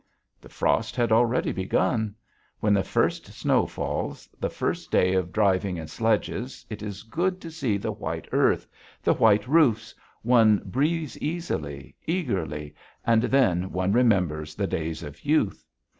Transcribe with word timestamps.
The 0.41 0.49
frost 0.49 0.95
had 0.95 1.11
already 1.11 1.51
begun. 1.51 2.15
When 2.59 2.73
the 2.73 2.83
first 2.83 3.27
snow 3.27 3.67
falls, 3.67 4.27
the 4.39 4.49
first 4.49 4.89
day 4.89 5.13
of 5.13 5.31
driving 5.31 5.77
in 5.77 5.85
sledges, 5.87 6.65
it 6.71 6.81
is 6.81 7.03
good 7.03 7.39
to 7.41 7.51
see 7.51 7.77
the 7.77 7.91
white 7.91 8.27
earth, 8.31 8.65
the 9.03 9.13
white 9.13 9.47
roofs; 9.47 9.93
one 10.23 10.63
breathes 10.65 11.19
easily, 11.19 11.95
eagerly, 12.07 12.73
and 13.05 13.21
then 13.21 13.71
one 13.71 13.91
remembers 13.93 14.55
the 14.55 14.65
days 14.65 15.03
of 15.03 15.23
youth. 15.23 15.67